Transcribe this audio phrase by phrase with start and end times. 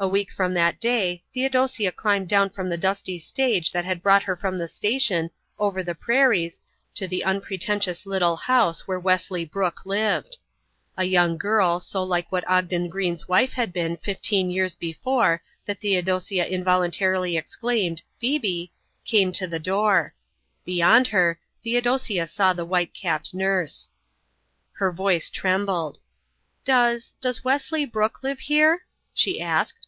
[0.00, 4.24] A week from that day Theodosia climbed down from the dusty stage that had brought
[4.24, 6.60] her from the station over the prairies
[6.96, 10.36] to the unpretentious little house where Wesley Brooke lived.
[10.96, 15.78] A young girl, so like what Ogden Greene's wife had been fifteen years before that
[15.80, 18.72] Theodosia involuntarily exclaimed, "Phoebe,"
[19.04, 20.12] came to the door.
[20.64, 23.90] Beyond her, Theodosia saw the white capped nurse.
[24.72, 26.00] Her voice trembled.
[26.64, 28.82] "Does does Wesley Brooke live here?"
[29.16, 29.86] she asked.